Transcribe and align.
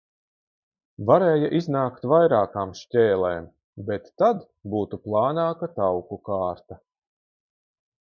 Varēja 1.09 1.49
iznākt 1.59 2.07
vairākām 2.13 2.73
šķēlēm, 2.81 3.47
bet 3.93 4.11
tad 4.25 4.43
būtu 4.75 5.03
plānāka 5.07 5.73
tauku 5.81 6.23
kārta. 6.33 6.85